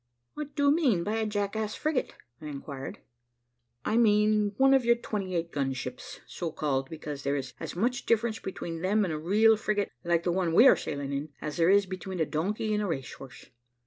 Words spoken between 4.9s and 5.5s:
twenty